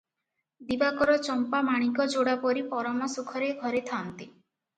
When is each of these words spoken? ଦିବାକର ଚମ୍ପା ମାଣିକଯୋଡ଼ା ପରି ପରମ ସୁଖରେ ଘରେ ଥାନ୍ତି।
ଦିବାକର 0.69 1.17
ଚମ୍ପା 1.27 1.59
ମାଣିକଯୋଡ଼ା 1.67 2.33
ପରି 2.47 2.65
ପରମ 2.73 3.11
ସୁଖରେ 3.19 3.53
ଘରେ 3.61 3.85
ଥାନ୍ତି। 3.93 4.31